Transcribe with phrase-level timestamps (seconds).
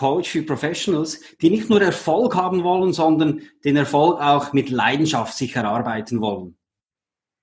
[0.00, 5.36] Coach für Professionals, die nicht nur Erfolg haben wollen, sondern den Erfolg auch mit Leidenschaft
[5.36, 6.56] sich erarbeiten wollen.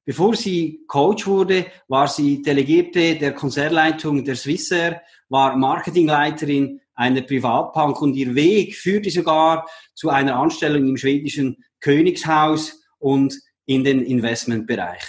[0.06, 8.02] Bevor sie Coach wurde, war sie Delegierte der Konzernleitung der Swissair, war Marketingleiterin einer Privatbank
[8.02, 15.04] und ihr Weg führte sogar zu einer Anstellung im schwedischen Königshaus und in den Investmentbereich.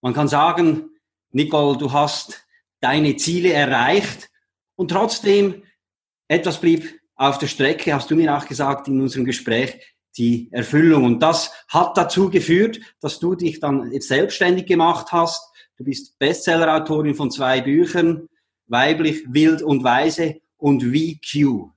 [0.00, 0.88] Man kann sagen,
[1.32, 2.46] Nicole, du hast
[2.80, 4.30] deine Ziele erreicht
[4.74, 5.64] und trotzdem
[6.28, 9.80] etwas blieb auf der Strecke, hast du mir auch gesagt in unserem Gespräch,
[10.16, 11.04] die Erfüllung.
[11.04, 15.42] Und das hat dazu geführt, dass du dich dann selbstständig gemacht hast.
[15.76, 18.28] Du bist Bestsellerautorin von zwei Büchern,
[18.66, 21.70] Weiblich, Wild und Weise und VQ.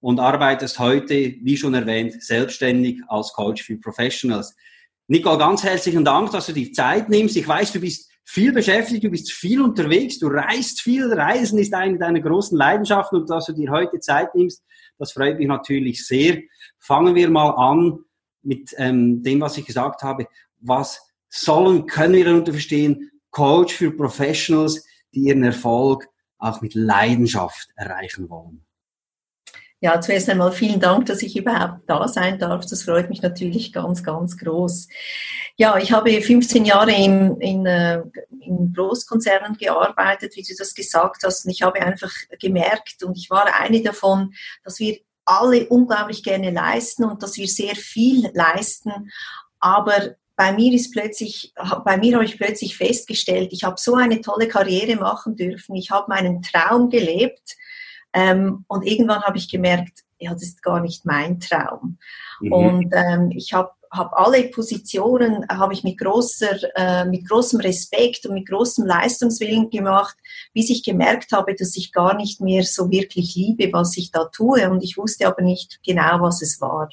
[0.00, 4.54] Und arbeitest heute, wie schon erwähnt, selbstständig als Coach für Professionals.
[5.08, 7.36] Nicole, ganz herzlichen Dank, dass du die Zeit nimmst.
[7.36, 11.12] Ich weiß, du bist viel beschäftigt, du bist viel unterwegs, du reist viel.
[11.12, 14.62] Reisen ist eine deiner großen Leidenschaften und dass du dir heute Zeit nimmst,
[14.98, 16.42] das freut mich natürlich sehr.
[16.78, 17.98] Fangen wir mal an
[18.42, 20.26] mit ähm, dem, was ich gesagt habe.
[20.58, 23.10] Was sollen, können wir darunter verstehen?
[23.30, 28.65] Coach für Professionals, die ihren Erfolg auch mit Leidenschaft erreichen wollen.
[29.80, 32.64] Ja, zuerst einmal vielen Dank, dass ich überhaupt da sein darf.
[32.64, 34.88] Das freut mich natürlich ganz, ganz groß.
[35.56, 38.00] Ja, ich habe 15 Jahre in, in, äh,
[38.40, 41.44] in Großkonzernen gearbeitet, wie du das gesagt hast.
[41.44, 44.32] Und ich habe einfach gemerkt, und ich war eine davon,
[44.64, 49.10] dass wir alle unglaublich gerne leisten und dass wir sehr viel leisten.
[49.60, 51.52] Aber bei mir ist plötzlich,
[51.84, 55.76] bei mir habe ich plötzlich festgestellt, ich habe so eine tolle Karriere machen dürfen.
[55.76, 57.56] Ich habe meinen Traum gelebt
[58.12, 61.98] ähm, und irgendwann habe ich gemerkt, ja, das ist gar nicht mein Traum.
[62.40, 62.52] Mhm.
[62.52, 68.26] Und ähm, ich habe hab alle Positionen habe ich mit großer, äh, mit großem Respekt
[68.26, 70.16] und mit großem Leistungswillen gemacht,
[70.52, 74.24] bis ich gemerkt habe, dass ich gar nicht mehr so wirklich liebe, was ich da
[74.26, 74.68] tue.
[74.70, 76.88] Und ich wusste aber nicht genau, was es war.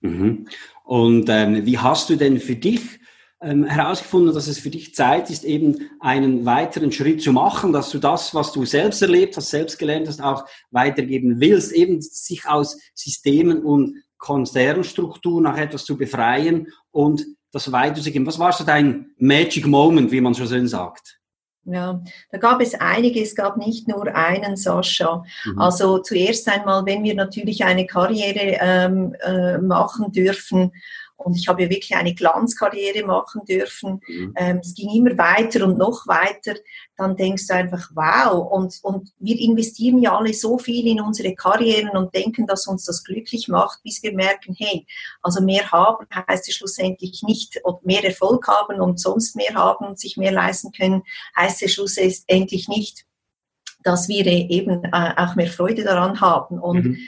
[0.00, 0.46] Mhm.
[0.84, 2.99] Und ähm, wie hast du denn für dich
[3.42, 7.90] ähm, herausgefunden, dass es für dich Zeit ist, eben einen weiteren Schritt zu machen, dass
[7.90, 12.46] du das, was du selbst erlebt hast, selbst gelernt hast, auch weitergeben willst, eben sich
[12.46, 18.26] aus Systemen und Konzernstrukturen nach etwas zu befreien und das weiterzugeben.
[18.26, 21.20] Was war so dein Magic Moment, wie man so schön sagt?
[21.64, 25.24] Ja, da gab es einige, es gab nicht nur einen Sascha.
[25.44, 25.58] Mhm.
[25.58, 30.72] Also zuerst einmal, wenn wir natürlich eine Karriere ähm, äh, machen dürfen,
[31.24, 34.00] und ich habe wirklich eine Glanzkarriere machen dürfen.
[34.06, 34.34] Mhm.
[34.36, 36.54] Ähm, es ging immer weiter und noch weiter.
[36.96, 38.50] Dann denkst du einfach, wow.
[38.50, 42.84] Und, und wir investieren ja alle so viel in unsere Karrieren und denken, dass uns
[42.84, 44.86] das glücklich macht, bis wir merken, hey,
[45.20, 49.86] also mehr haben heißt es schlussendlich nicht, oder mehr Erfolg haben und sonst mehr haben
[49.86, 51.02] und sich mehr leisten können,
[51.36, 53.04] heißt es schlussendlich nicht,
[53.82, 56.58] dass wir eben äh, auch mehr Freude daran haben.
[56.58, 56.98] Und mhm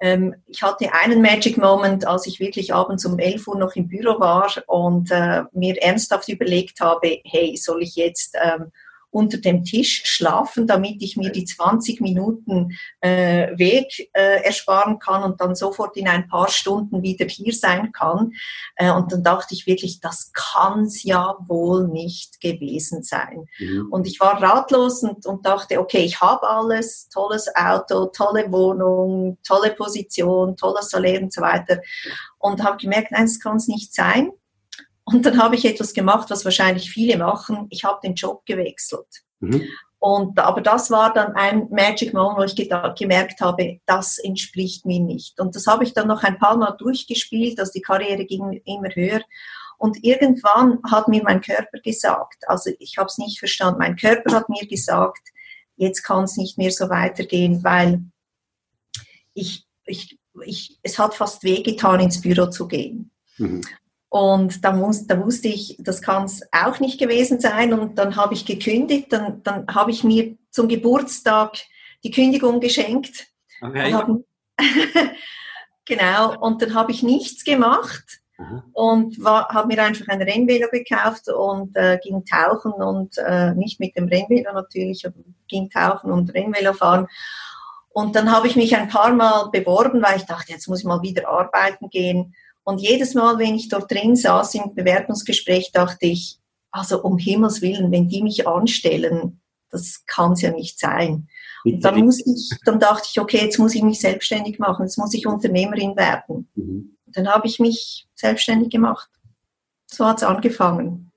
[0.00, 3.88] ähm, ich hatte einen Magic Moment, als ich wirklich abends um 11 Uhr noch im
[3.88, 8.72] Büro war und äh, mir ernsthaft überlegt habe, hey, soll ich jetzt ähm,
[9.10, 15.22] unter dem Tisch schlafen, damit ich mir die 20 Minuten äh, Weg äh, ersparen kann
[15.22, 18.32] und dann sofort in ein paar Stunden wieder hier sein kann.
[18.76, 23.46] Äh, und dann dachte ich wirklich, das kann's ja wohl nicht gewesen sein.
[23.58, 23.88] Mhm.
[23.90, 29.38] Und ich war ratlos und, und dachte, okay, ich habe alles, tolles Auto, tolle Wohnung,
[29.46, 31.80] tolle Position, tolles Salär und so weiter.
[32.38, 34.30] Und habe gemerkt, nein, das kann es nicht sein.
[35.10, 37.66] Und dann habe ich etwas gemacht, was wahrscheinlich viele machen.
[37.70, 39.06] Ich habe den Job gewechselt.
[39.40, 39.62] Mhm.
[39.98, 45.00] Und, aber das war dann ein Magic Moment, wo ich gemerkt habe, das entspricht mir
[45.00, 45.40] nicht.
[45.40, 48.90] Und das habe ich dann noch ein paar Mal durchgespielt, also die Karriere ging immer
[48.90, 49.22] höher.
[49.78, 54.34] Und irgendwann hat mir mein Körper gesagt, also ich habe es nicht verstanden, mein Körper
[54.34, 55.30] hat mir gesagt,
[55.76, 58.02] jetzt kann es nicht mehr so weitergehen, weil
[59.34, 63.10] ich, ich, ich, es hat fast wehgetan, ins Büro zu gehen.
[63.38, 63.62] Mhm.
[64.10, 67.74] Und da, muss, da wusste ich, das kann es auch nicht gewesen sein.
[67.74, 69.12] Und dann habe ich gekündigt.
[69.12, 71.58] Dann, dann habe ich mir zum Geburtstag
[72.04, 73.26] die Kündigung geschenkt.
[73.60, 73.94] Okay.
[73.94, 74.24] Und
[75.84, 76.38] genau.
[76.40, 78.64] Und dann habe ich nichts gemacht Aha.
[78.72, 83.94] und habe mir einfach ein Rennvelo gekauft und äh, ging tauchen und äh, nicht mit
[83.96, 85.16] dem Rennvelo natürlich, aber
[85.48, 87.08] ging tauchen und Rennvelo fahren.
[87.90, 90.84] Und dann habe ich mich ein paar Mal beworben, weil ich dachte, jetzt muss ich
[90.84, 92.34] mal wieder arbeiten gehen.
[92.68, 96.38] Und jedes Mal, wenn ich dort drin saß im Bewerbungsgespräch, dachte ich,
[96.70, 101.28] also um Himmels Willen, wenn die mich anstellen, das kann es ja nicht sein.
[101.64, 104.98] Und dann, muss ich, dann dachte ich, okay, jetzt muss ich mich selbstständig machen, jetzt
[104.98, 106.46] muss ich Unternehmerin werden.
[106.56, 106.94] Mhm.
[107.06, 109.08] Dann habe ich mich selbstständig gemacht.
[109.86, 111.10] So hat es angefangen.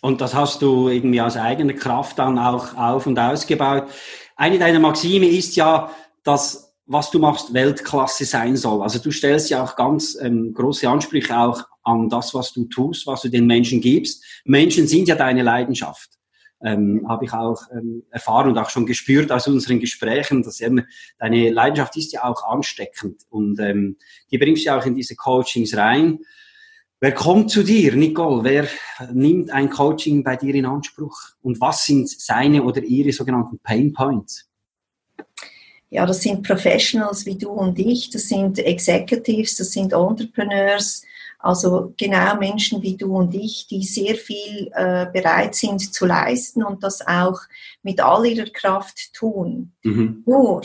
[0.00, 3.88] Und das hast du irgendwie aus eigener Kraft dann auch auf und ausgebaut.
[4.36, 5.90] Eine deiner Maxime ist ja,
[6.22, 8.82] dass was du machst Weltklasse sein soll.
[8.82, 13.06] Also du stellst ja auch ganz ähm, große Ansprüche auch an das, was du tust,
[13.06, 14.24] was du den Menschen gibst.
[14.44, 16.10] Menschen sind ja deine Leidenschaft.
[16.62, 20.86] Ähm, habe ich auch ähm, erfahren und auch schon gespürt aus unseren Gesprächen, dass eben
[21.18, 23.98] deine Leidenschaft ist ja auch ansteckend und ähm,
[24.30, 26.20] die bringst du ja auch in diese Coachings rein.
[27.00, 28.44] Wer kommt zu dir, Nicole?
[28.44, 28.68] Wer
[29.12, 31.18] nimmt ein Coaching bei dir in Anspruch?
[31.42, 34.48] Und was sind seine oder ihre sogenannten Pain Points?
[35.90, 41.02] Ja, das sind Professionals wie du und ich, das sind Executives, das sind Entrepreneurs,
[41.38, 46.64] also genau Menschen wie du und ich, die sehr viel äh, bereit sind zu leisten
[46.64, 47.38] und das auch
[47.82, 49.72] mit all ihrer Kraft tun.
[49.82, 50.22] Mhm.
[50.26, 50.62] Nur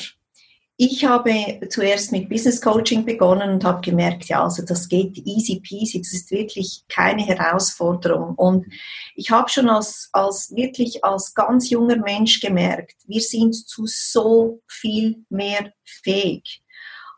[0.81, 5.59] ich habe zuerst mit Business Coaching begonnen und habe gemerkt, ja, also das geht easy
[5.59, 8.35] peasy, das ist wirklich keine Herausforderung.
[8.35, 8.65] Und
[9.13, 14.61] ich habe schon als, als wirklich als ganz junger Mensch gemerkt, wir sind zu so
[14.67, 16.63] viel mehr fähig.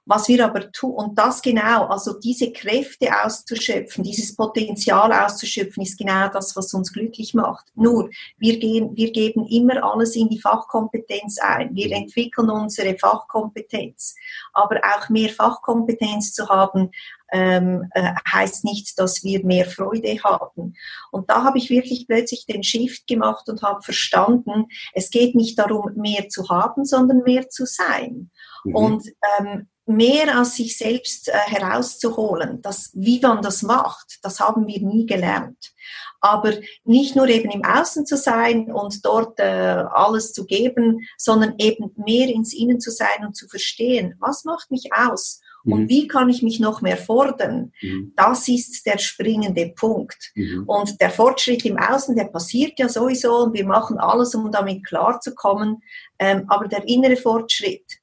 [0.06, 5.98] Was wir aber tun, und das genau, also diese Kräfte auszuschöpfen, dieses Potenzial auszuschöpfen, ist
[5.98, 7.68] genau das, was uns glücklich macht.
[7.76, 11.76] Nur, wir, gehen, wir geben immer alles in die Fachkompetenz ein.
[11.76, 14.16] Wir entwickeln unsere Fachkompetenz.
[14.54, 16.90] Aber auch mehr Fachkompetenz zu haben,
[17.32, 20.76] ähm, äh, heißt nicht, dass wir mehr Freude haben.
[21.12, 25.58] Und da habe ich wirklich plötzlich den Shift gemacht und habe verstanden, es geht nicht
[25.58, 28.32] darum, mehr zu haben, sondern mehr zu sein.
[28.64, 28.76] Mhm.
[28.76, 29.08] Und
[29.40, 32.62] ähm, mehr aus sich selbst äh, herauszuholen.
[32.62, 35.74] Das, wie man das macht, das haben wir nie gelernt.
[36.20, 41.56] Aber nicht nur eben im Außen zu sein und dort äh, alles zu geben, sondern
[41.58, 45.74] eben mehr ins Innen zu sein und zu verstehen, was macht mich aus mhm.
[45.74, 47.72] und wie kann ich mich noch mehr fordern.
[47.82, 48.14] Mhm.
[48.16, 50.32] Das ist der springende Punkt.
[50.36, 50.64] Mhm.
[50.68, 54.86] Und der Fortschritt im Außen, der passiert ja sowieso und wir machen alles, um damit
[54.86, 55.82] klarzukommen.
[56.20, 58.01] Ähm, aber der innere Fortschritt,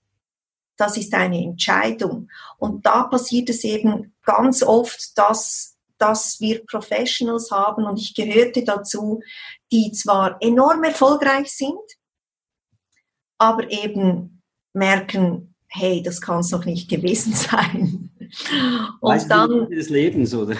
[0.78, 2.30] das ist eine Entscheidung.
[2.56, 8.64] Und da passiert es eben ganz oft, dass, dass wir Professionals haben, und ich gehörte
[8.64, 9.20] dazu,
[9.70, 11.78] die zwar enorm erfolgreich sind,
[13.38, 14.42] aber eben
[14.72, 18.10] merken, hey, das kann es noch nicht gewesen sein.
[19.00, 20.56] Und weißt dann des Lebens, oder?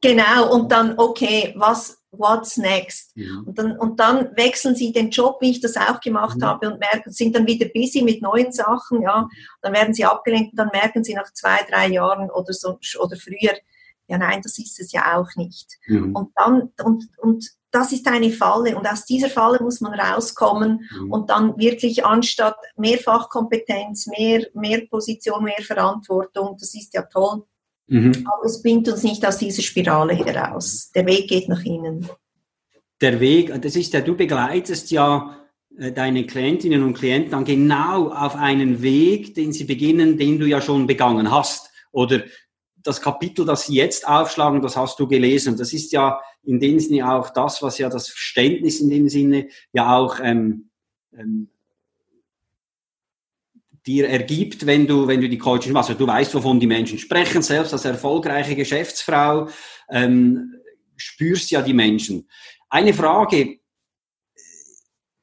[0.00, 3.16] Genau, und dann, okay, was, what's next?
[3.16, 3.44] Mhm.
[3.46, 6.44] Und, dann, und dann wechseln sie den Job, wie ich das auch gemacht mhm.
[6.44, 9.28] habe, und merken, sind dann wieder busy mit neuen Sachen, ja.
[9.62, 13.16] Dann werden sie abgelenkt und dann merken sie nach zwei, drei Jahren oder so, oder
[13.16, 13.54] früher,
[14.08, 15.78] ja nein, das ist es ja auch nicht.
[15.86, 16.14] Mhm.
[16.14, 20.88] Und dann, und, und das ist eine Falle und aus dieser Falle muss man rauskommen
[20.90, 21.12] mhm.
[21.12, 27.44] und dann wirklich anstatt mehr Fachkompetenz, mehr, mehr Position, mehr Verantwortung, das ist ja toll,
[27.88, 28.26] Mhm.
[28.26, 30.90] Aber es bringt uns nicht aus dieser Spirale heraus.
[30.94, 32.08] Der Weg geht nach innen.
[33.00, 35.36] Der Weg, das ist ja, du begleitest ja
[35.78, 40.46] äh, deine Klientinnen und Klienten dann genau auf einen Weg, den sie beginnen, den du
[40.46, 41.70] ja schon begangen hast.
[41.92, 42.24] Oder
[42.82, 45.56] das Kapitel, das sie jetzt aufschlagen, das hast du gelesen.
[45.56, 49.48] Das ist ja in dem Sinne auch das, was ja das Verständnis in dem Sinne
[49.72, 50.70] ja auch ähm,
[51.12, 51.50] ähm,
[53.86, 55.90] dir ergibt, wenn du, wenn du die Coaching machst.
[55.90, 59.48] Also du weißt, wovon die Menschen sprechen, selbst als erfolgreiche Geschäftsfrau
[59.90, 60.54] ähm,
[60.96, 62.28] spürst ja die Menschen.
[62.68, 63.58] Eine Frage,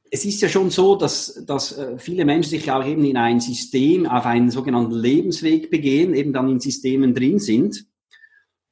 [0.10, 3.40] es ist ja schon so, dass, dass äh, viele Menschen sich auch eben in ein
[3.40, 7.88] System, auf einen sogenannten Lebensweg begehen, eben dann in Systemen drin sind.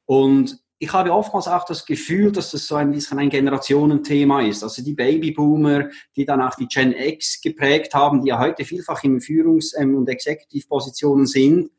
[0.05, 4.63] Und ich habe oftmals auch das Gefühl, dass das so ein bisschen ein Generationenthema ist.
[4.63, 9.03] Also die Babyboomer, die dann auch die Gen X geprägt haben, die ja heute vielfach
[9.03, 11.69] in Führungs- ähm, und Executive-Positionen sind,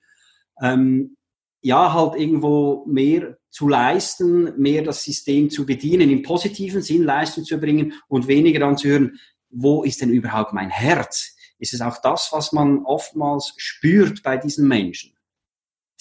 [0.62, 1.16] ähm,
[1.62, 7.42] ja, halt irgendwo mehr zu leisten, mehr das System zu bedienen, im positiven Sinn Leistung
[7.42, 9.18] zu bringen und weniger dann zu hören,
[9.50, 11.34] wo ist denn überhaupt mein Herz?
[11.58, 15.12] Ist es auch das, was man oftmals spürt bei diesen Menschen?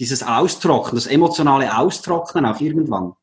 [0.02, 3.14] Dieses Austrocknen, das emotionale Austrocknen auch irgendwann?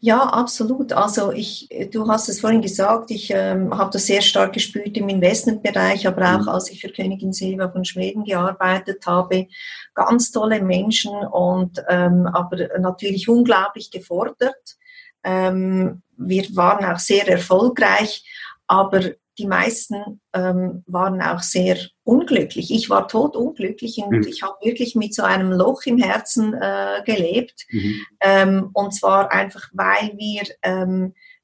[0.00, 0.92] Ja, absolut.
[0.92, 5.08] Also ich, du hast es vorhin gesagt, ich ähm, habe das sehr stark gespürt im
[5.08, 6.48] Investmentbereich, aber auch mhm.
[6.48, 9.46] als ich für Königin Silva von Schweden gearbeitet habe.
[9.94, 14.76] Ganz tolle Menschen und ähm, aber natürlich unglaublich gefordert.
[15.22, 18.24] Ähm, wir waren auch sehr erfolgreich,
[18.66, 22.72] aber die meisten ähm, waren auch sehr unglücklich.
[22.72, 24.26] Ich war totunglücklich und mhm.
[24.28, 27.66] ich habe wirklich mit so einem Loch im Herzen äh, gelebt.
[27.70, 28.00] Mhm.
[28.20, 31.35] Ähm, und zwar einfach, weil wir ähm, äh,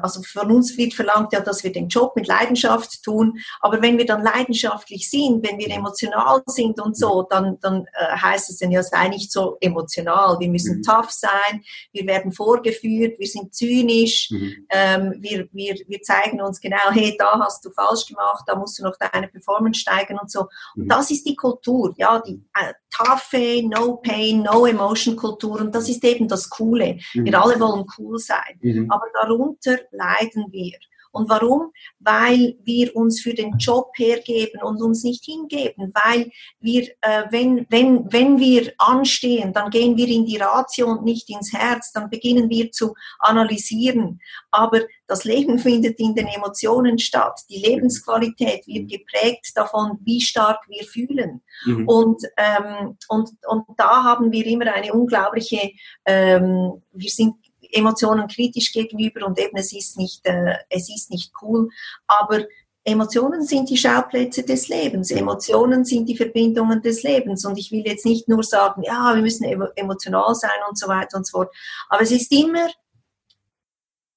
[0.00, 3.98] also von uns wird verlangt ja, dass wir den Job mit Leidenschaft tun, aber wenn
[3.98, 8.58] wir dann leidenschaftlich sind, wenn wir emotional sind und so, dann, dann äh, heißt es
[8.58, 10.82] dann ja, sei nicht so emotional, wir müssen mhm.
[10.82, 14.66] tough sein, wir werden vorgeführt, wir sind zynisch, mhm.
[14.70, 18.78] ähm, wir, wir, wir zeigen uns genau, hey, da hast du falsch gemacht, da musst
[18.78, 20.46] du noch deine Performance steigern und so.
[20.74, 20.82] Mhm.
[20.82, 25.74] Und das ist die Kultur, ja, die äh, toughe, no pain, no emotion Kultur und
[25.74, 26.98] das ist eben das Coole.
[27.12, 27.34] Wir mhm.
[27.34, 28.90] alle wollen cool sein, mhm.
[28.90, 30.78] aber darum darunter leiden wir.
[31.10, 31.72] Und warum?
[31.98, 35.90] Weil wir uns für den Job hergeben und uns nicht hingeben.
[35.94, 41.04] Weil wir, äh, wenn, wenn, wenn wir anstehen, dann gehen wir in die Ratio und
[41.04, 41.92] nicht ins Herz.
[41.92, 44.20] Dann beginnen wir zu analysieren.
[44.50, 47.40] Aber das Leben findet in den Emotionen statt.
[47.48, 51.40] Die Lebensqualität wird geprägt davon, wie stark wir fühlen.
[51.64, 51.88] Mhm.
[51.88, 55.70] Und, ähm, und, und da haben wir immer eine unglaubliche,
[56.04, 57.34] ähm, wir sind
[57.72, 61.70] Emotionen kritisch gegenüber und eben es ist nicht, äh, es ist nicht cool,
[62.06, 62.44] aber
[62.88, 65.10] Emotionen sind die Schauplätze des Lebens.
[65.10, 67.44] Emotionen sind die Verbindungen des Lebens.
[67.44, 69.44] Und ich will jetzt nicht nur sagen, ja, wir müssen
[69.76, 71.54] emotional sein und so weiter und so fort.
[71.90, 72.68] Aber es ist immer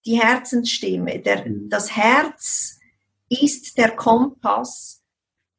[0.06, 1.20] die Herzensstimme.
[1.20, 1.70] Der, mhm.
[1.70, 2.80] das Herz
[3.28, 5.02] ist der Kompass,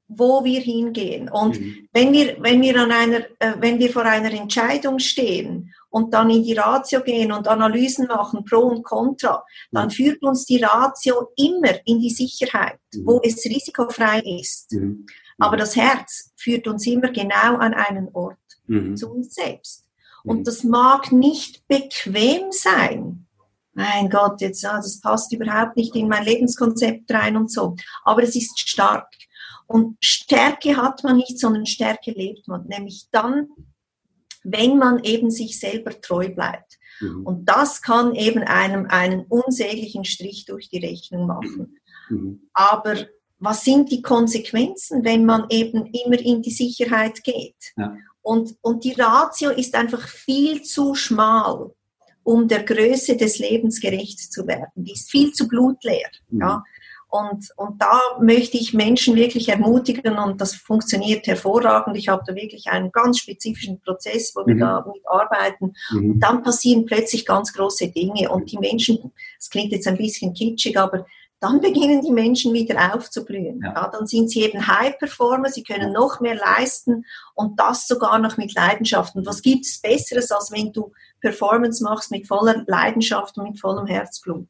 [0.09, 1.29] wo wir hingehen.
[1.29, 1.89] Und mhm.
[1.93, 6.31] wenn wir, wenn wir an einer, äh, wenn wir vor einer Entscheidung stehen und dann
[6.31, 9.91] in die Ratio gehen und Analysen machen, Pro und Contra, dann mhm.
[9.91, 13.07] führt uns die Ratio immer in die Sicherheit, mhm.
[13.07, 14.73] wo es risikofrei ist.
[14.73, 15.07] Mhm.
[15.39, 18.39] Aber das Herz führt uns immer genau an einen Ort,
[18.97, 19.85] zu uns selbst.
[20.25, 23.27] Und das mag nicht bequem sein.
[23.75, 27.75] Mein Gott, jetzt, ja, das passt überhaupt nicht in mein Lebenskonzept rein und so.
[28.05, 29.09] Aber es ist stark.
[29.67, 32.67] Und Stärke hat man nicht, sondern Stärke lebt man.
[32.67, 33.49] Nämlich dann,
[34.45, 36.79] wenn man eben sich selber treu bleibt.
[37.01, 37.27] Mhm.
[37.27, 41.79] Und das kann eben einem einen unsäglichen Strich durch die Rechnung machen.
[42.09, 42.49] Mhm.
[42.53, 42.97] Aber
[43.39, 47.73] was sind die Konsequenzen, wenn man eben immer in die Sicherheit geht?
[47.77, 47.97] Ja.
[48.23, 51.73] Und, und die Ratio ist einfach viel zu schmal,
[52.23, 54.71] um der Größe des Lebens gerecht zu werden.
[54.77, 56.09] Die ist viel zu blutleer.
[56.29, 56.41] Mhm.
[56.41, 56.65] Ja?
[57.13, 61.95] Und, und da möchte ich Menschen wirklich ermutigen und das funktioniert hervorragend.
[61.99, 64.61] Ich habe da wirklich einen ganz spezifischen Prozess, wo wir mhm.
[64.61, 65.75] da mitarbeiten.
[65.91, 66.13] Mhm.
[66.13, 70.33] Und dann passieren plötzlich ganz große Dinge und die Menschen, es klingt jetzt ein bisschen
[70.33, 71.05] kitschig, aber
[71.39, 73.61] dann beginnen die Menschen wieder aufzublühen.
[73.63, 73.75] Ja.
[73.75, 73.89] ja.
[73.89, 77.05] dann sind sie eben High-Performer, sie können noch mehr leisten
[77.35, 79.17] und das sogar noch mit Leidenschaft.
[79.17, 83.61] Und was gibt es Besseres, als wenn du Performance machst mit voller Leidenschaft und mit
[83.61, 84.49] vollem Herzblut?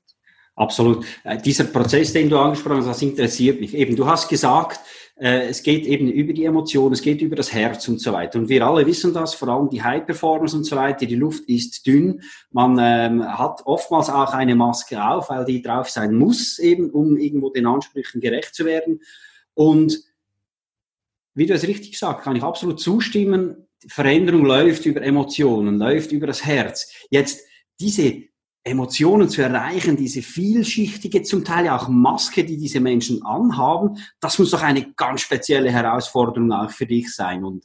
[0.54, 1.04] Absolut.
[1.24, 3.74] Äh, dieser Prozess, den du angesprochen hast, das interessiert mich.
[3.74, 4.80] Eben, du hast gesagt,
[5.16, 8.38] äh, es geht eben über die Emotionen, es geht über das Herz und so weiter.
[8.38, 11.48] Und wir alle wissen das, vor allem die High Performers und so weiter, die Luft
[11.48, 12.22] ist dünn.
[12.50, 17.16] Man ähm, hat oftmals auch eine Maske auf, weil die drauf sein muss, eben, um
[17.16, 19.00] irgendwo den Ansprüchen gerecht zu werden.
[19.54, 20.02] Und
[21.34, 23.68] wie du es richtig sagst, kann ich absolut zustimmen.
[23.86, 26.92] Veränderung läuft über Emotionen, läuft über das Herz.
[27.10, 27.46] Jetzt
[27.80, 28.31] diese
[28.64, 34.50] Emotionen zu erreichen, diese vielschichtige, zum Teil auch Maske, die diese Menschen anhaben, das muss
[34.50, 37.44] doch eine ganz spezielle Herausforderung auch für dich sein.
[37.44, 37.64] Und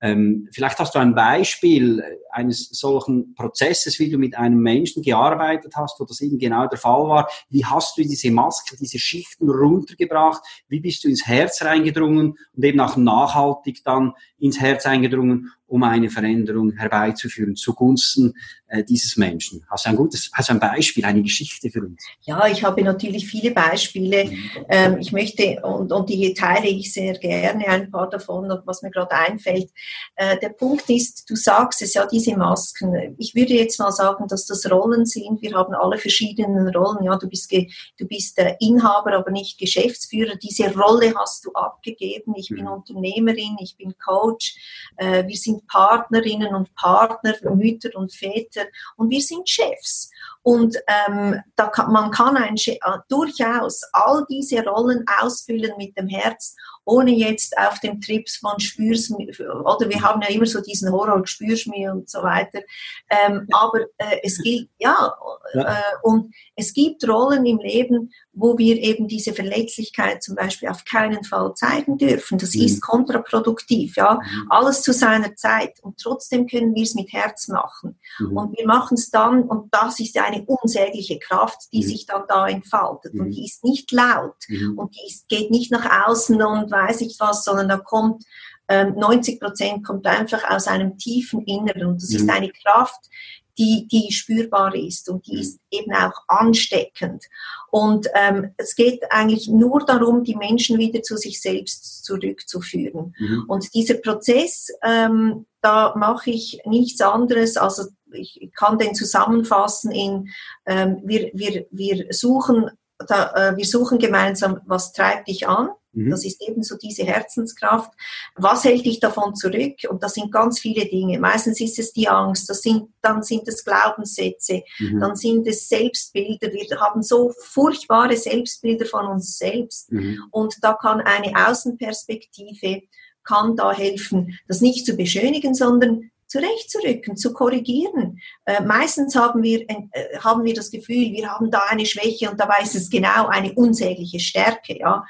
[0.00, 5.72] ähm, vielleicht hast du ein Beispiel eines solchen Prozesses, wie du mit einem Menschen gearbeitet
[5.76, 7.28] hast, wo das eben genau der Fall war.
[7.48, 10.42] Wie hast du diese Maske, diese Schichten runtergebracht?
[10.68, 15.82] Wie bist du ins Herz reingedrungen und eben auch nachhaltig dann ins Herz eingedrungen, um
[15.82, 18.34] eine Veränderung herbeizuführen zugunsten
[18.68, 19.66] äh, dieses Menschen.
[19.68, 22.00] Hast du ein gutes, hast du ein Beispiel, eine Geschichte für uns?
[22.22, 24.26] Ja, ich habe natürlich viele Beispiele.
[24.26, 24.50] Mhm.
[24.68, 28.90] Ähm, ich möchte, und, und die teile ich sehr gerne, ein paar davon, was mir
[28.90, 29.70] gerade einfällt.
[30.14, 33.16] Äh, der Punkt ist, du sagst es ja, diese Masken.
[33.18, 35.42] Ich würde jetzt mal sagen, dass das Rollen sind.
[35.42, 37.04] Wir haben alle verschiedenen Rollen.
[37.04, 40.36] Ja, du bist, du bist äh, Inhaber, aber nicht Geschäftsführer.
[40.36, 42.34] Diese Rolle hast du abgegeben.
[42.36, 42.72] Ich bin mhm.
[42.72, 44.54] Unternehmerin, ich bin Coach.
[44.96, 48.66] Äh, wir sind Partnerinnen und Partner, Mütter und Väter
[48.96, 50.10] und wir sind Chefs.
[50.42, 52.78] Und ähm, da kann, man kann ein, äh,
[53.08, 56.54] durchaus all diese Rollen ausfüllen mit dem Herz
[56.84, 61.26] ohne jetzt auf dem Trips von spür's oder wir haben ja immer so diesen Horror,
[61.26, 62.60] spür's mir und so weiter.
[63.08, 65.14] Ähm, aber äh, es gilt, ja,
[65.54, 65.62] ja.
[65.62, 70.84] Äh, und es gibt Rollen im Leben, wo wir eben diese Verletzlichkeit zum Beispiel auf
[70.84, 72.38] keinen Fall zeigen dürfen.
[72.38, 72.62] Das mhm.
[72.62, 74.14] ist kontraproduktiv, ja.
[74.14, 74.46] Mhm.
[74.50, 75.80] Alles zu seiner Zeit.
[75.82, 77.98] Und trotzdem können wir es mit Herz machen.
[78.18, 78.36] Mhm.
[78.36, 81.88] Und wir machen es dann, und das ist eine unsägliche Kraft, die mhm.
[81.88, 83.14] sich dann da entfaltet.
[83.14, 83.20] Mhm.
[83.20, 84.78] Und die ist nicht laut mhm.
[84.78, 88.24] und die ist, geht nicht nach außen und weiß ich was, sondern da kommt
[88.68, 91.86] 90 ähm, Prozent kommt einfach aus einem tiefen Inneren.
[91.86, 92.30] Und das ist mhm.
[92.30, 93.10] eine Kraft,
[93.58, 95.40] die, die spürbar ist und die mhm.
[95.40, 97.24] ist eben auch ansteckend.
[97.70, 103.14] Und ähm, es geht eigentlich nur darum, die Menschen wieder zu sich selbst zurückzuführen.
[103.18, 103.44] Mhm.
[103.48, 110.28] Und dieser Prozess, ähm, da mache ich nichts anderes, also ich kann den zusammenfassen in,
[110.66, 115.70] ähm, wir, wir, wir, suchen, da, äh, wir suchen gemeinsam, was treibt dich an?
[115.94, 116.10] Mhm.
[116.10, 117.92] Das ist eben so diese Herzenskraft.
[118.36, 119.76] Was hält dich davon zurück?
[119.88, 121.18] Und das sind ganz viele Dinge.
[121.18, 125.00] Meistens ist es die Angst, das sind, dann sind es Glaubenssätze, mhm.
[125.00, 126.52] dann sind es Selbstbilder.
[126.52, 129.90] Wir haben so furchtbare Selbstbilder von uns selbst.
[129.92, 130.22] Mhm.
[130.30, 132.82] Und da kann eine Außenperspektive
[133.24, 138.18] kann da helfen, das nicht zu beschönigen, sondern zurechtzurücken, zu korrigieren.
[138.44, 142.40] Äh, meistens haben wir, äh, haben wir das Gefühl, wir haben da eine Schwäche und
[142.40, 144.76] dabei ist es genau eine unsägliche Stärke.
[144.78, 145.04] Ja?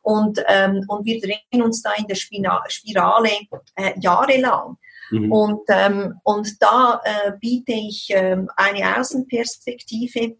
[0.00, 3.30] Und, ähm, und wir drehen uns da in der Spirale
[3.76, 4.78] äh, jahrelang.
[5.10, 5.32] Mhm.
[5.32, 10.36] Und, ähm, und da äh, biete ich ähm, eine Außenperspektive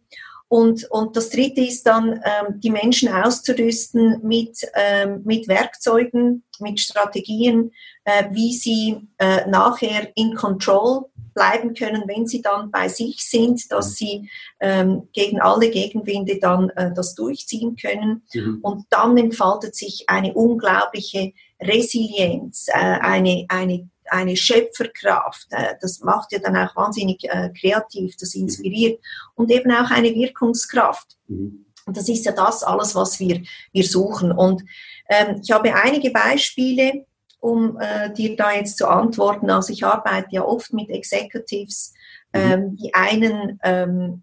[0.51, 6.81] und, und das Dritte ist dann, ähm, die Menschen auszurüsten mit, ähm, mit Werkzeugen, mit
[6.81, 7.71] Strategien,
[8.03, 11.05] äh, wie sie äh, nachher in Control
[11.35, 14.29] bleiben können, wenn sie dann bei sich sind, dass sie
[14.59, 18.23] ähm, gegen alle Gegenwinde dann äh, das durchziehen können.
[18.35, 18.59] Mhm.
[18.63, 25.47] Und dann entfaltet sich eine unglaubliche Resilienz, äh, eine, eine eine Schöpferkraft.
[25.51, 29.01] Äh, das macht ja dann auch wahnsinnig äh, kreativ, das inspiriert
[29.35, 31.17] und eben auch eine Wirkungskraft.
[31.29, 31.67] Mhm.
[31.87, 34.33] Und das ist ja das alles, was wir, wir suchen.
[34.33, 34.63] Und
[35.09, 37.07] ähm, ich habe einige Beispiele,
[37.41, 39.51] um äh, dir da jetzt zu antworten.
[39.51, 41.95] Also ich arbeite ja oft mit Executives,
[42.33, 42.41] mhm.
[42.41, 44.23] ähm, die einen ähm,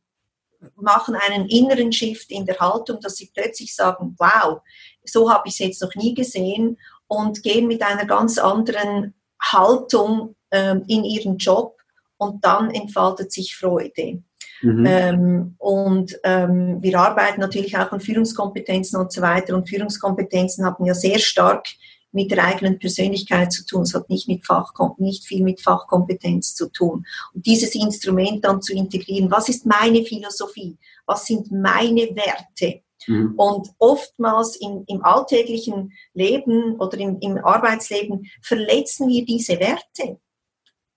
[0.76, 4.62] machen einen inneren Shift in der Haltung, dass sie plötzlich sagen, wow,
[5.04, 6.78] so habe ich es jetzt noch nie gesehen
[7.08, 11.78] und gehen mit einer ganz anderen Haltung ähm, in ihren Job
[12.18, 14.24] und dann entfaltet sich Freude.
[14.62, 14.86] Mhm.
[14.88, 19.56] Ähm, und ähm, wir arbeiten natürlich auch an Führungskompetenzen und so weiter.
[19.56, 21.68] Und Führungskompetenzen haben ja sehr stark
[22.12, 23.84] mit der eigenen Persönlichkeit zu tun.
[23.84, 27.06] Es hat nicht, mit Fachkom nicht viel mit Fachkompetenz zu tun.
[27.34, 30.78] Und dieses Instrument dann zu integrieren, was ist meine Philosophie?
[31.06, 32.82] Was sind meine Werte?
[33.06, 33.36] Mhm.
[33.38, 40.20] Und oftmals im, im alltäglichen Leben oder im, im Arbeitsleben verletzen wir diese Werte.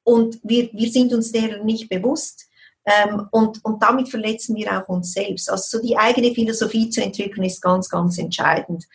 [0.02, 2.46] Und wir, wir sind uns deren nicht bewusst.
[2.86, 5.50] Ähm, und, und damit verletzen wir auch uns selbst.
[5.50, 8.86] Also so die eigene Philosophie zu entwickeln ist ganz, ganz entscheidend.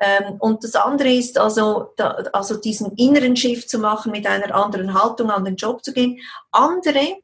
[0.00, 4.54] Ähm, und das andere ist also, da, also diesen inneren Shift zu machen, mit einer
[4.54, 6.18] anderen Haltung an den Job zu gehen.
[6.50, 7.18] Andere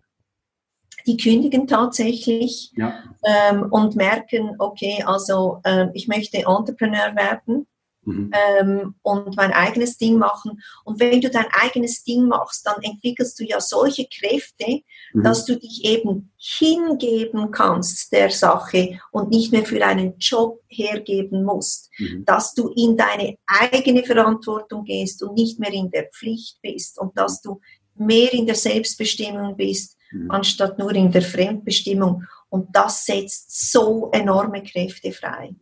[1.07, 2.95] die kündigen tatsächlich ja.
[3.25, 7.67] ähm, und merken, okay, also äh, ich möchte Entrepreneur werden
[8.05, 8.31] mhm.
[8.33, 10.63] ähm, und mein eigenes Ding machen.
[10.85, 15.23] Und wenn du dein eigenes Ding machst, dann entwickelst du ja solche Kräfte, mhm.
[15.23, 21.45] dass du dich eben hingeben kannst der Sache und nicht mehr für einen Job hergeben
[21.45, 22.25] musst, mhm.
[22.25, 27.17] dass du in deine eigene Verantwortung gehst und nicht mehr in der Pflicht bist und
[27.17, 27.61] dass du
[27.95, 30.31] mehr in der Selbstbestimmung bist mhm.
[30.31, 32.25] anstatt nur in der Fremdbestimmung.
[32.49, 35.55] Und das setzt so enorme Kräfte frei.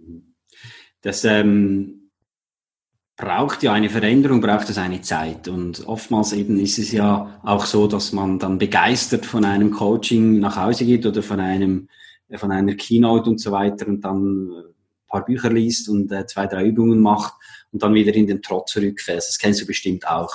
[1.03, 2.11] Das ähm,
[3.17, 5.47] braucht ja eine Veränderung, braucht es eine Zeit.
[5.47, 10.41] Und oftmals eben ist es ja auch so, dass man dann begeistert von einem Coaching
[10.41, 11.89] nach Hause geht oder von einem
[12.39, 14.75] von einer Keynote und so weiter und dann ein
[15.09, 17.35] paar Bücher liest und äh, zwei, drei Übungen macht
[17.73, 19.19] und dann wieder in den Trott zurückfällt.
[19.19, 20.31] Das kennst du bestimmt auch.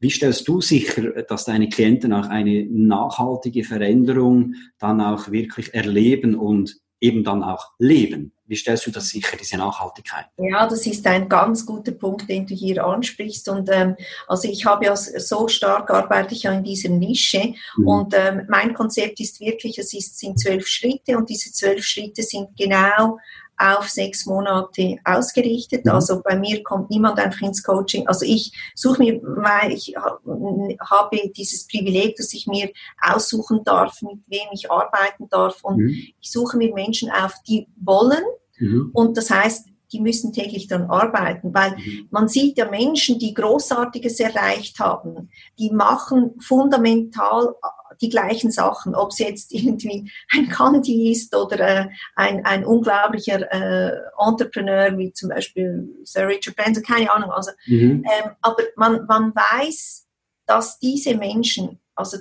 [0.00, 6.34] Wie stellst du sicher, dass deine Klienten auch eine nachhaltige Veränderung dann auch wirklich erleben
[6.34, 8.32] und eben dann auch leben?
[8.46, 10.24] Wie stellst du das sicher, diese Nachhaltigkeit?
[10.38, 13.48] Ja, das ist ein ganz guter Punkt, den du hier ansprichst.
[13.50, 13.94] Und ähm,
[14.26, 17.52] also ich habe ja so stark arbeite ich ja in dieser Nische.
[17.76, 17.86] Mhm.
[17.86, 22.22] Und ähm, mein Konzept ist wirklich, es ist, sind zwölf Schritte und diese zwölf Schritte
[22.22, 23.18] sind genau
[23.60, 25.84] auf sechs Monate ausgerichtet.
[25.84, 25.92] Mhm.
[25.92, 28.08] Also bei mir kommt niemand einfach ins Coaching.
[28.08, 32.70] Also ich suche mir, weil ich habe dieses Privileg, dass ich mir
[33.00, 35.62] aussuchen darf, mit wem ich arbeiten darf.
[35.62, 35.88] Und mhm.
[35.88, 38.24] ich suche mir Menschen auf, die wollen.
[38.58, 38.90] Mhm.
[38.94, 42.08] Und das heißt, die müssen täglich dann arbeiten, weil mhm.
[42.10, 47.54] man sieht ja Menschen, die Großartiges erreicht haben, die machen fundamental
[48.00, 53.52] die gleichen Sachen, ob es jetzt irgendwie ein Kennedy ist oder äh, ein, ein unglaublicher
[53.52, 57.30] äh, Entrepreneur wie zum Beispiel Sir Richard Branson, keine Ahnung.
[57.30, 58.04] Also, mhm.
[58.04, 60.06] ähm, aber man, man weiß,
[60.46, 62.18] dass diese Menschen, also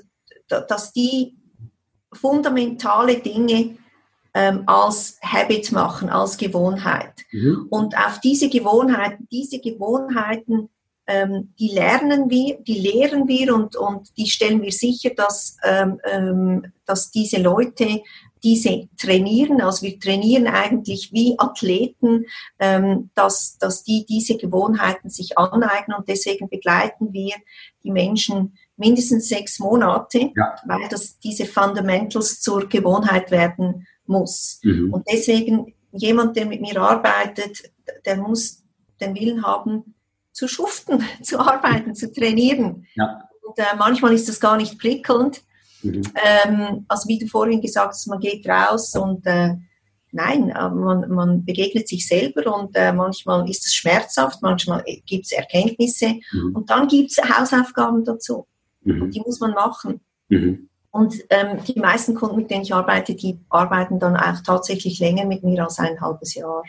[0.47, 1.35] dass die
[2.11, 3.77] fundamentale Dinge
[4.33, 7.13] ähm, als Habit machen, als Gewohnheit.
[7.31, 7.67] Mhm.
[7.69, 10.69] Und auf diese Gewohnheiten, diese Gewohnheiten,
[11.09, 15.99] ähm, die lernen wir, die lehren wir und, und die stellen wir sicher, dass, ähm,
[16.09, 18.01] ähm dass diese Leute
[18.43, 19.61] diese trainieren.
[19.61, 22.25] Also wir trainieren eigentlich wie Athleten,
[22.59, 27.33] ähm, dass, dass die diese Gewohnheiten sich aneignen und deswegen begleiten wir
[27.83, 30.55] die Menschen mindestens sechs Monate, ja.
[30.65, 34.59] weil das diese Fundamentals zur Gewohnheit werden muss.
[34.63, 34.93] Mhm.
[34.93, 37.71] Und deswegen jemand, der mit mir arbeitet,
[38.05, 38.63] der muss
[39.01, 39.95] den Willen haben,
[40.39, 42.87] zu schuften, zu arbeiten, zu trainieren.
[42.95, 43.23] Ja.
[43.45, 45.41] Und äh, manchmal ist das gar nicht prickelnd.
[45.83, 46.01] Mhm.
[46.15, 49.55] Ähm, also wie du vorhin gesagt hast, man geht raus und äh,
[50.11, 55.25] nein, äh, man, man, begegnet sich selber und äh, manchmal ist es schmerzhaft, manchmal gibt
[55.25, 56.55] es Erkenntnisse mhm.
[56.55, 58.45] und dann gibt es Hausaufgaben dazu.
[58.81, 59.11] Mhm.
[59.11, 60.01] Die muss man machen.
[60.29, 60.69] Mhm.
[60.91, 65.25] Und ähm, die meisten Kunden, mit denen ich arbeite, die arbeiten dann auch tatsächlich länger
[65.25, 66.63] mit mir als ein halbes Jahr.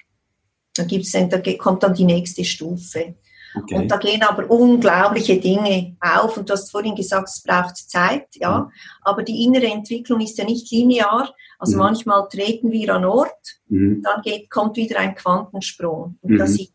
[0.75, 3.17] Da, gibt's dann, da kommt dann die nächste Stufe.
[3.55, 3.77] Okay.
[3.77, 6.37] Und da gehen aber unglaubliche Dinge auf.
[6.37, 8.61] Und du hast vorhin gesagt, es braucht Zeit, ja.
[8.61, 8.71] Mhm.
[9.03, 11.35] Aber die innere Entwicklung ist ja nicht linear.
[11.59, 11.83] Also mhm.
[11.83, 14.03] manchmal treten wir an Ort, mhm.
[14.03, 16.17] dann geht, kommt wieder ein Quantensprung.
[16.21, 16.57] Und das mhm.
[16.57, 16.73] ist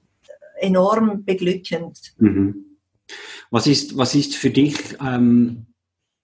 [0.59, 2.13] enorm beglückend.
[2.17, 2.77] Mhm.
[3.51, 5.67] Was ist, was ist für dich ähm,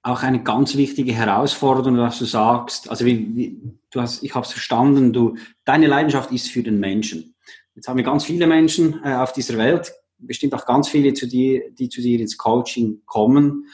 [0.03, 3.61] auch eine ganz wichtige Herausforderung, dass du sagst, also wie, wie,
[3.91, 7.35] du hast, ich habe es verstanden, du, deine Leidenschaft ist für den Menschen.
[7.75, 11.27] Jetzt haben wir ganz viele Menschen äh, auf dieser Welt, bestimmt auch ganz viele, zu
[11.27, 13.65] dir, die zu dir ins Coaching kommen.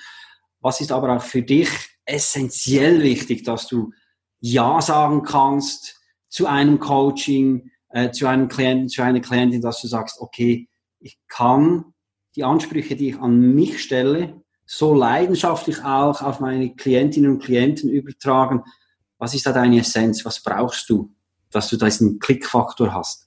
[0.61, 1.69] Was ist aber auch für dich
[2.05, 3.91] essentiell wichtig, dass du
[4.39, 9.87] Ja sagen kannst zu einem Coaching, äh, zu einem Klienten, zu einer Klientin, dass du
[9.87, 10.67] sagst, okay,
[10.99, 11.93] ich kann
[12.35, 17.89] die Ansprüche, die ich an mich stelle, so leidenschaftlich auch auf meine Klientinnen und Klienten
[17.89, 18.63] übertragen.
[19.17, 20.25] Was ist da deine Essenz?
[20.25, 21.13] Was brauchst du,
[21.49, 23.26] dass du diesen Klickfaktor hast?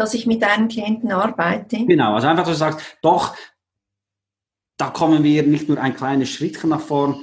[0.00, 1.84] Dass ich mit einem Klienten arbeite.
[1.84, 3.36] Genau, also einfach, dass du sagst, doch,
[4.78, 7.20] da kommen wir nicht nur ein kleines Schrittchen nach vorn,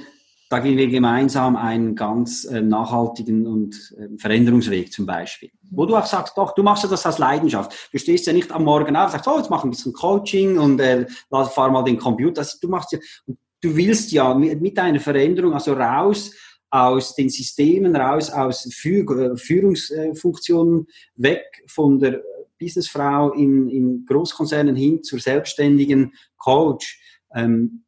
[0.48, 5.50] da gehen wir gemeinsam einen ganz äh, nachhaltigen und äh, Veränderungsweg zum Beispiel.
[5.72, 7.90] Wo du auch sagst, doch, du machst ja das aus Leidenschaft.
[7.90, 10.56] Du stehst ja nicht am Morgen auf und sagst, oh, jetzt mach ein bisschen Coaching
[10.56, 12.42] und äh, fahr mal den Computer.
[12.42, 16.30] Also, du machst ja, du willst ja mit, mit deiner Veränderung also raus
[16.70, 20.86] aus den Systemen, raus aus Führ Führungsfunktionen,
[21.16, 22.22] weg von der
[22.58, 27.00] Businessfrau in, in Großkonzernen hin zur selbstständigen Coach.
[27.34, 27.84] Ähm,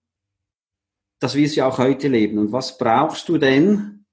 [1.18, 2.38] das wirst du ja auch heute leben.
[2.38, 4.06] Und was brauchst du denn,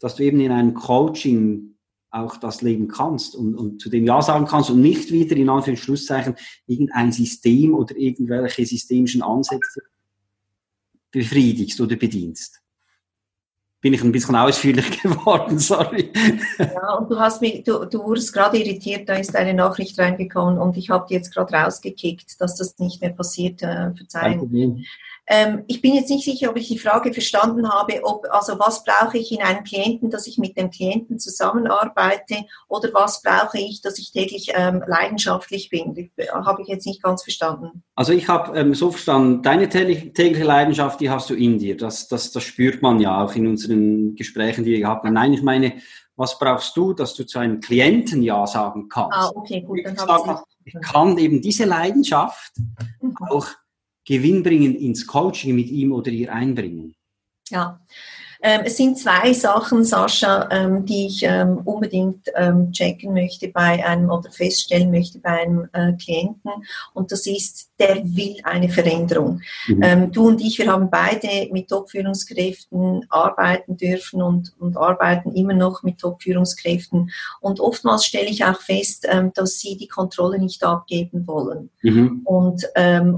[0.00, 1.76] dass du eben in einem Coaching
[2.10, 5.50] auch das leben kannst und, und zu dem Ja sagen kannst und nicht wieder in
[5.50, 9.82] Anführungszeichen irgendein System oder irgendwelche systemischen Ansätze
[11.10, 12.62] befriedigst oder bedienst.
[13.80, 16.12] Bin ich ein bisschen ausführlich geworden, sorry.
[16.58, 20.58] Ja, und du hast mich, du, du wurdest gerade irritiert, da ist eine Nachricht reingekommen
[20.58, 23.62] und ich habe die jetzt gerade rausgekickt, dass das nicht mehr passiert.
[23.62, 24.84] Äh, verzeihen.
[25.30, 28.82] Ähm, ich bin jetzt nicht sicher, ob ich die Frage verstanden habe, ob, also was
[28.82, 33.82] brauche ich in einem Klienten, dass ich mit dem Klienten zusammenarbeite oder was brauche ich,
[33.82, 36.10] dass ich täglich ähm, leidenschaftlich bin?
[36.16, 37.82] Das habe ich jetzt nicht ganz verstanden.
[37.94, 41.76] Also ich habe ähm, so verstanden, deine tägliche Leidenschaft, die hast du in dir.
[41.76, 45.12] Das, das, das spürt man ja auch in unseren Gesprächen, die wir gehabt haben.
[45.12, 45.74] Nein, ich meine,
[46.16, 49.12] was brauchst du, dass du zu einem Klienten Ja sagen kannst?
[49.12, 49.80] Ah, okay, gut.
[49.84, 49.94] Dann
[50.64, 52.54] ich, ich kann eben diese Leidenschaft
[53.00, 53.14] mhm.
[53.28, 53.46] auch
[54.08, 56.94] gewinnbringend ins Coaching mit ihm oder ihr einbringen?
[57.50, 57.78] Ja,
[58.40, 62.28] ähm, es sind zwei Sachen, Sascha, ähm, die ich ähm, unbedingt
[62.72, 66.50] checken möchte bei einem oder feststellen möchte bei einem äh, Klienten.
[66.94, 69.40] Und das ist, der will eine Veränderung.
[69.66, 69.82] Mhm.
[69.82, 75.54] Ähm, du und ich, wir haben beide mit Top-Führungskräften arbeiten dürfen und, und arbeiten immer
[75.54, 77.10] noch mit Top-Führungskräften.
[77.40, 81.70] Und oftmals stelle ich auch fest, ähm, dass sie die Kontrolle nicht abgeben wollen.
[81.82, 82.22] Mhm.
[82.24, 82.64] Und,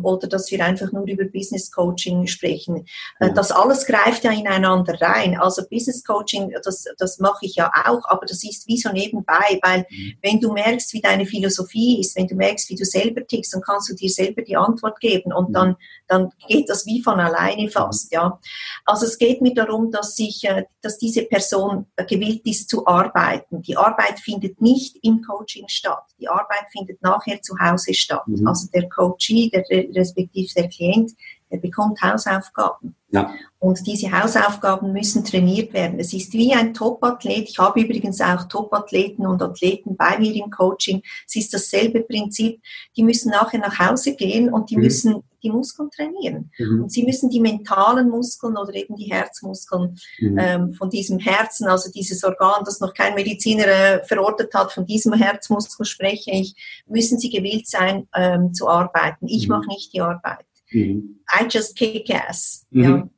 [0.02, 2.86] oder dass wir einfach nur über Business Coaching sprechen.
[3.18, 5.38] Äh, das alles greift ja ineinander rein rein.
[5.38, 9.58] Also Business Coaching, das, das mache ich ja auch, aber das ist wie so nebenbei,
[9.62, 10.12] weil mhm.
[10.22, 13.62] wenn du merkst, wie deine Philosophie ist, wenn du merkst, wie du selber tickst, dann
[13.62, 15.54] kannst du dir selber die Antwort geben und mhm.
[15.54, 15.76] dann,
[16.08, 18.38] dann geht das wie von alleine fast, ja.
[18.84, 23.62] Also es geht mir darum, dass sich, äh, dass diese Person gewillt ist zu arbeiten.
[23.62, 26.04] Die Arbeit findet nicht im Coaching statt.
[26.18, 28.26] Die Arbeit findet nachher zu Hause statt.
[28.26, 28.46] Mhm.
[28.46, 31.12] Also der Coachee, der respektive der Klient,
[31.50, 32.94] er bekommt Hausaufgaben.
[33.10, 33.34] Ja.
[33.58, 35.98] Und diese Hausaufgaben müssen trainiert werden.
[35.98, 37.48] Es ist wie ein Top-Athlet.
[37.48, 41.02] Ich habe übrigens auch Top-Athleten und Athleten bei mir im Coaching.
[41.26, 42.62] Es ist dasselbe Prinzip.
[42.96, 44.82] Die müssen nachher nach Hause gehen und die mhm.
[44.82, 46.50] müssen die Muskeln trainieren.
[46.58, 46.84] Mhm.
[46.84, 50.38] Und sie müssen die mentalen Muskeln oder eben die Herzmuskeln mhm.
[50.38, 54.86] ähm, von diesem Herzen, also dieses Organ, das noch kein Mediziner äh, verortet hat, von
[54.86, 56.54] diesem Herzmuskel spreche ich,
[56.86, 59.26] müssen sie gewillt sein ähm, zu arbeiten.
[59.28, 59.56] Ich mhm.
[59.56, 60.44] mache nicht die Arbeit.
[60.72, 61.20] Mhm.
[61.30, 62.66] I just kick ass.
[62.70, 62.82] Mhm.
[62.82, 63.08] Ja.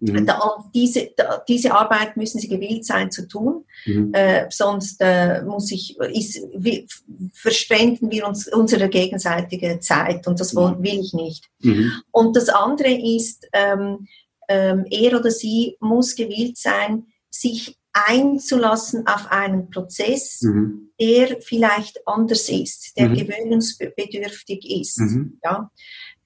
[0.00, 0.24] Mhm.
[0.24, 4.14] Da, diese, da, diese Arbeit müssen sie gewillt sein zu tun, mhm.
[4.14, 6.86] äh, sonst äh, muss ich, ist, wie,
[7.34, 10.82] verschwenden wir uns unsere gegenseitige Zeit und das will, mhm.
[10.82, 11.50] will ich nicht.
[11.60, 11.92] Mhm.
[12.12, 14.08] Und das andere ist, ähm,
[14.48, 20.40] ähm, er oder sie muss gewillt sein, sich einzulassen auf einen Prozess,
[21.00, 25.02] der vielleicht anders ist, der gewöhnungsbedürftig ist.
[25.42, 25.70] Ja?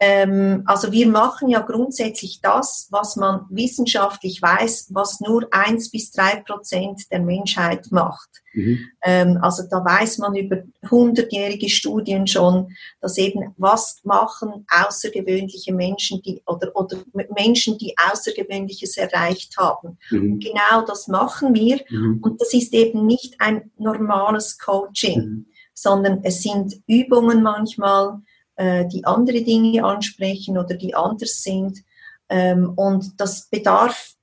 [0.01, 6.11] Ähm, also wir machen ja grundsätzlich das, was man wissenschaftlich weiß, was nur eins bis
[6.11, 8.29] drei Prozent der Menschheit macht.
[8.55, 8.79] Mhm.
[9.03, 16.23] Ähm, also da weiß man über hundertjährige Studien schon, dass eben was machen außergewöhnliche Menschen,
[16.23, 16.99] die oder, oder
[17.37, 19.99] Menschen, die Außergewöhnliches erreicht haben.
[20.11, 20.41] Mhm.
[20.41, 22.19] Genau das machen wir mhm.
[22.21, 25.47] und das ist eben nicht ein normales Coaching, mhm.
[25.73, 28.21] sondern es sind Übungen manchmal
[28.57, 31.81] äh, die andere Dinge ansprechen oder die anders sind.
[32.29, 34.15] Ähm, und das bedarf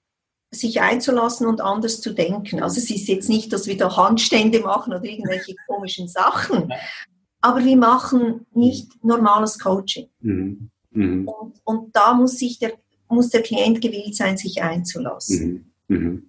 [0.51, 2.61] sich einzulassen und anders zu denken.
[2.61, 6.73] Also es ist jetzt nicht, dass wir da Handstände machen oder irgendwelche komischen Sachen,
[7.39, 10.09] aber wir machen nicht normales Coaching.
[10.19, 10.69] Mhm.
[10.91, 11.27] Mhm.
[11.27, 12.73] Und, und, da muss sich der,
[13.07, 15.73] muss der Klient gewillt sein, sich einzulassen.
[15.87, 15.97] Mhm.
[15.97, 16.27] mhm.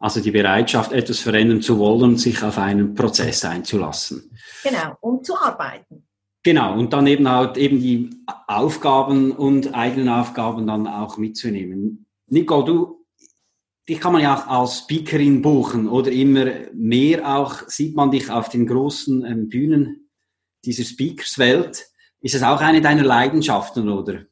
[0.00, 4.30] Also die Bereitschaft, etwas verändern zu wollen, sich auf einen Prozess einzulassen.
[4.62, 6.07] Genau, um zu arbeiten.
[6.42, 8.10] Genau, und dann eben auch eben die
[8.46, 12.06] Aufgaben und eigenen Aufgaben dann auch mitzunehmen.
[12.28, 13.06] Nicole, du,
[13.88, 18.30] dich kann man ja auch als Speakerin buchen oder immer mehr auch, sieht man dich
[18.30, 20.08] auf den großen ähm, Bühnen
[20.64, 21.86] dieser Speakerswelt.
[22.20, 24.24] Ist es auch eine deiner Leidenschaften, oder?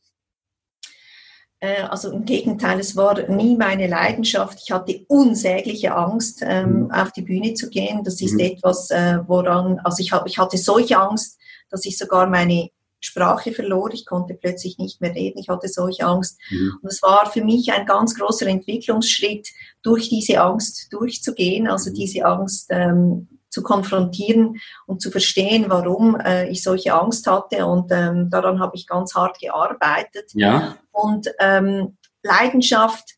[1.61, 4.61] Äh, also im Gegenteil, es war nie meine Leidenschaft.
[4.63, 6.91] Ich hatte unsägliche Angst, ähm, mhm.
[6.91, 8.05] auf die Bühne zu gehen.
[8.05, 8.41] Das ist mhm.
[8.41, 11.39] etwas, äh, woran, also ich, hab, ich hatte solche Angst,
[11.71, 13.93] dass ich sogar meine Sprache verlor.
[13.93, 15.39] Ich konnte plötzlich nicht mehr reden.
[15.39, 16.39] Ich hatte solche Angst.
[16.51, 16.79] Mhm.
[16.83, 19.49] Und es war für mich ein ganz großer Entwicklungsschritt,
[19.83, 21.95] durch diese Angst durchzugehen, also mhm.
[21.95, 27.67] diese Angst ähm, zu konfrontieren und zu verstehen, warum äh, ich solche Angst hatte.
[27.67, 30.31] Und ähm, daran habe ich ganz hart gearbeitet.
[30.35, 30.77] Ja.
[30.91, 33.15] Und ähm, Leidenschaft,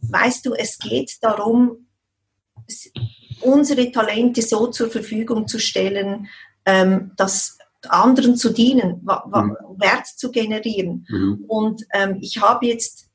[0.00, 1.86] weißt du, es geht darum,
[3.42, 6.28] unsere Talente so zur Verfügung zu stellen,
[6.64, 7.58] ähm, dass
[7.90, 9.56] anderen zu dienen, mhm.
[9.78, 11.06] Wert zu generieren.
[11.08, 11.44] Mhm.
[11.46, 13.08] Und ähm, ich habe jetzt,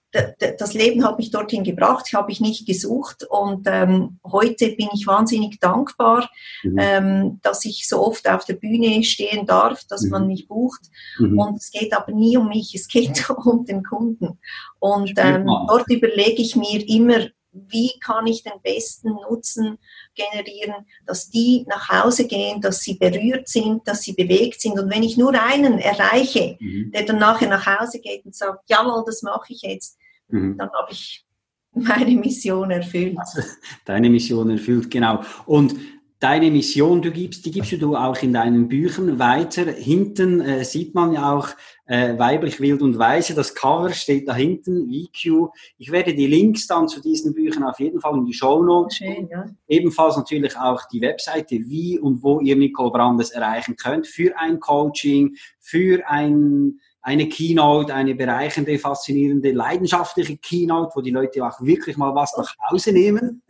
[0.60, 5.08] das Leben hat mich dorthin gebracht, habe ich nicht gesucht und ähm, heute bin ich
[5.08, 6.30] wahnsinnig dankbar,
[6.64, 6.78] mhm.
[6.78, 10.28] ähm, dass ich so oft auf der Bühne stehen darf, dass man mhm.
[10.28, 10.82] mich bucht.
[11.18, 11.40] Mhm.
[11.40, 14.40] Und es geht aber nie um mich, es geht um den Kunden.
[14.80, 19.78] Und ähm, dort überlege ich mir immer, wie kann ich den besten Nutzen
[20.16, 24.80] generieren, dass die nach Hause gehen, dass sie berührt sind, dass sie bewegt sind.
[24.80, 26.92] Und wenn ich nur einen erreiche, mhm.
[26.92, 29.98] der dann nachher nach Hause geht und sagt, jawohl, das mache ich jetzt,
[30.30, 30.58] mhm.
[30.58, 31.26] dann habe ich
[31.74, 33.18] meine Mission erfüllt.
[33.86, 35.22] Deine Mission erfüllt, genau.
[35.46, 35.76] Und
[36.20, 39.66] deine Mission, du gibst, die gibst du auch in deinen Büchern weiter.
[39.72, 41.50] Hinten äh, sieht man ja auch
[41.92, 43.36] äh, weiblich, wild und weise.
[43.36, 45.50] Das Cover steht da hinten, VQ.
[45.78, 49.00] Ich werde die Links dann zu diesen Büchern auf jeden Fall in die Show Notes.
[49.00, 49.46] Ja.
[49.68, 54.62] Ebenfalls natürlich auch die Webseite, wie und wo ihr Nicole Brandes erreichen könnt für ein
[54.62, 61.98] Coaching, für ein eine Keynote, eine bereichende, faszinierende, leidenschaftliche Keynote, wo die Leute auch wirklich
[61.98, 63.42] mal was nach Hause nehmen.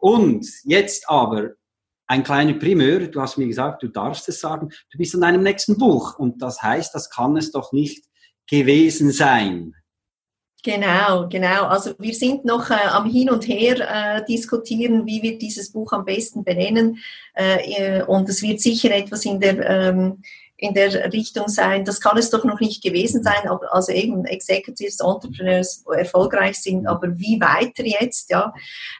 [0.00, 1.50] Und jetzt aber
[2.06, 5.42] ein kleiner Primeur, du hast mir gesagt, du darfst es sagen, du bist an deinem
[5.42, 8.04] nächsten Buch und das heißt, das kann es doch nicht
[8.48, 9.74] gewesen sein.
[10.64, 11.64] Genau, genau.
[11.64, 13.80] Also wir sind noch äh, am Hin und Her
[14.18, 16.98] äh, diskutieren, wie wir dieses Buch am besten benennen.
[17.34, 20.22] Äh, äh und es wird sicher etwas in der ähm,
[20.62, 25.00] in der Richtung sein, das kann es doch noch nicht gewesen sein, also eben Executives,
[25.00, 28.54] Entrepreneurs erfolgreich sind, aber wie weiter jetzt, ja.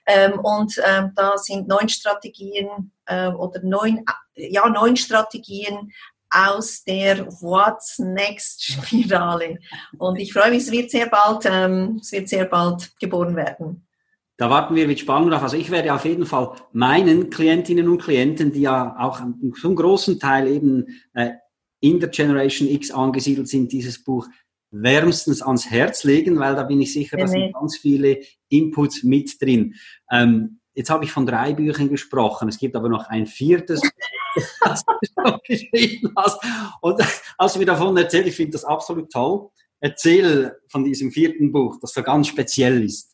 [0.05, 5.93] Ähm, und ähm, da sind neun Strategien äh, oder neun, ja, neun Strategien
[6.31, 9.61] aus der What's Next Spirale.
[9.99, 13.87] Und ich freue mich, es wird sehr bald, ähm, es wird sehr bald geboren werden.
[14.37, 15.45] Da warten wir mit Spannung drauf.
[15.45, 19.21] Also ich werde auf jeden Fall meinen Klientinnen und Klienten, die ja auch
[19.61, 21.31] zum großen Teil eben äh,
[21.83, 24.29] in der Generation X angesiedelt sind, dieses Buch
[24.71, 29.41] wärmstens ans Herz legen, weil da bin ich sicher, da sind ganz viele Inputs mit
[29.43, 29.75] drin.
[30.11, 32.49] Ähm, jetzt habe ich von drei Büchern gesprochen.
[32.49, 33.83] Es gibt aber noch ein viertes,
[34.65, 36.41] das du geschrieben hast.
[36.81, 37.03] Und
[37.37, 39.51] als du mir davon erzählt, ich finde das absolut toll.
[39.81, 43.12] Erzähl von diesem vierten Buch, das so ganz speziell ist.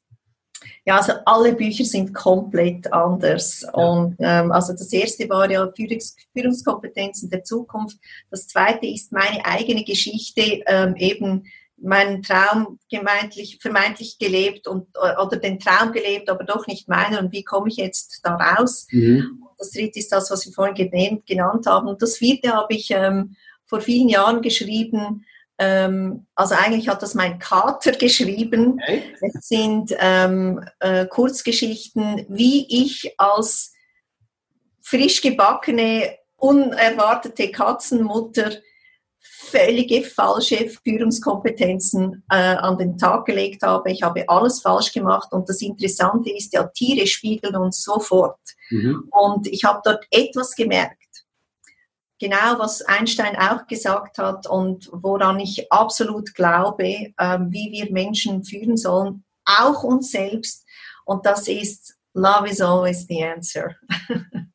[0.85, 3.63] Ja, also alle Bücher sind komplett anders.
[3.63, 3.73] Ja.
[3.73, 7.99] Und ähm, also das erste war ja Führungs Führungskompetenzen der Zukunft.
[8.31, 11.45] Das zweite ist meine eigene Geschichte, ähm, eben
[11.81, 17.21] meinen Traum gemeintlich, vermeintlich gelebt und oder den Traum gelebt, aber doch nicht meiner.
[17.21, 18.87] Und wie komme ich jetzt da raus?
[18.91, 19.45] Mhm.
[19.59, 21.89] Das dritte ist das, was wir vorhin genannt haben.
[21.89, 25.25] Und das vierte habe ich ähm, vor vielen Jahren geschrieben
[25.59, 28.81] also eigentlich hat das mein Kater geschrieben.
[28.83, 29.03] Okay.
[29.21, 33.73] Es sind ähm, äh, Kurzgeschichten, wie ich als
[34.81, 38.53] frisch gebackene, unerwartete Katzenmutter
[39.21, 43.91] völlige falsche Führungskompetenzen äh, an den Tag gelegt habe.
[43.91, 48.39] Ich habe alles falsch gemacht und das Interessante ist, ja, Tiere spiegeln uns sofort.
[48.71, 49.09] Mhm.
[49.11, 50.98] Und ich habe dort etwas gemerkt
[52.19, 58.45] genau, was Einstein auch gesagt hat und woran ich absolut glaube, ähm, wie wir Menschen
[58.45, 60.65] führen sollen, auch uns selbst.
[61.05, 63.77] Und das ist Love is always the answer.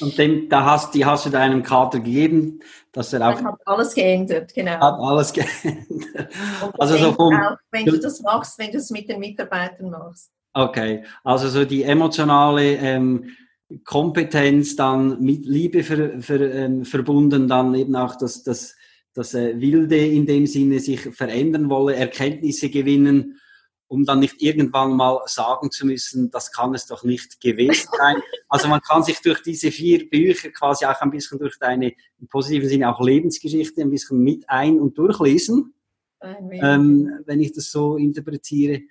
[0.00, 2.60] Und dem, da hast, die hast du deinem Kater gegeben,
[2.92, 3.42] dass er auch.
[3.42, 4.72] Hat alles geändert, genau.
[4.72, 6.32] Hat alles geändert.
[6.78, 10.30] also so vom, auch, wenn du das machst, wenn du es mit den Mitarbeitern machst.
[10.52, 13.36] Okay, also so die emotionale ähm,
[13.84, 18.76] Kompetenz dann mit Liebe ver, ver, ähm, verbunden, dann eben auch das, das,
[19.12, 23.40] das äh, Wilde in dem Sinne sich verändern wolle, Erkenntnisse gewinnen,
[23.88, 28.16] um dann nicht irgendwann mal sagen zu müssen, das kann es doch nicht gewesen sein.
[28.48, 32.28] Also man kann sich durch diese vier Bücher quasi auch ein bisschen durch deine, im
[32.28, 35.74] positiven Sinne auch Lebensgeschichte ein bisschen mit ein- und durchlesen,
[36.22, 38.82] ähm, wenn ich das so interpretiere.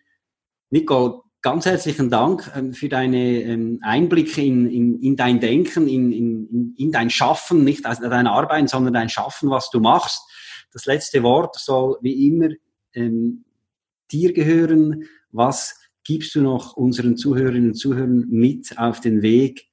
[0.72, 6.12] Nicole, ganz herzlichen Dank ähm, für deine ähm, Einblicke in, in, in dein Denken, in,
[6.12, 10.24] in, in dein Schaffen, nicht deine Arbeit, sondern dein Schaffen, was du machst.
[10.72, 12.50] Das letzte Wort soll wie immer
[12.96, 13.46] ähm,
[14.12, 15.04] dir gehören.
[15.30, 19.68] Was gibst du noch unseren Zuhörerinnen und Zuhörern mit auf den Weg?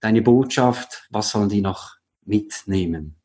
[0.00, 3.17] Deine Botschaft, was sollen die noch mitnehmen?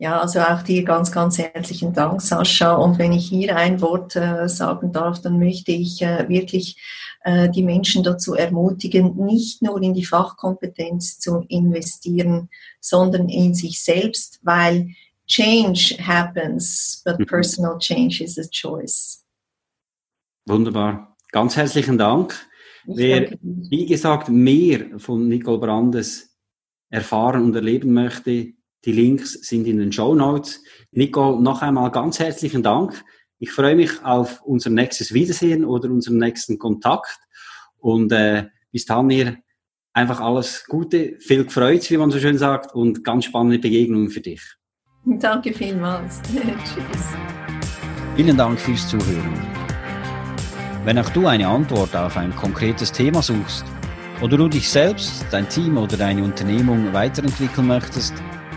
[0.00, 2.74] Ja, also auch dir ganz, ganz herzlichen Dank, Sascha.
[2.74, 6.80] Und wenn ich hier ein Wort äh, sagen darf, dann möchte ich äh, wirklich
[7.24, 12.48] äh, die Menschen dazu ermutigen, nicht nur in die Fachkompetenz zu investieren,
[12.80, 14.90] sondern in sich selbst, weil
[15.26, 17.26] Change happens, but mhm.
[17.26, 19.26] personal change is a choice.
[20.46, 21.16] Wunderbar.
[21.32, 22.34] Ganz herzlichen Dank.
[22.86, 26.38] Ich Wer, wie gesagt, mehr von Nicole Brandes
[26.88, 28.54] erfahren und erleben möchte,
[28.88, 30.62] die Links sind in den Show Notes.
[30.92, 33.04] Nico, noch einmal ganz herzlichen Dank.
[33.38, 37.18] Ich freue mich auf unser nächstes Wiedersehen oder unseren nächsten Kontakt.
[37.76, 39.36] Und äh, bis dann hier
[39.92, 44.22] einfach alles Gute, viel gefreut, wie man so schön sagt, und ganz spannende Begegnungen für
[44.22, 44.40] dich.
[45.04, 46.22] Danke vielmals.
[46.32, 47.08] Tschüss.
[48.16, 49.34] Vielen Dank fürs Zuhören.
[50.86, 53.66] Wenn auch du eine Antwort auf ein konkretes Thema suchst
[54.22, 58.14] oder du dich selbst, dein Team oder deine Unternehmung weiterentwickeln möchtest,